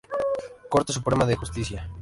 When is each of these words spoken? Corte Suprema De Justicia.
Corte 0.67 0.93
Suprema 0.93 1.27
De 1.27 1.35
Justicia. 1.35 1.87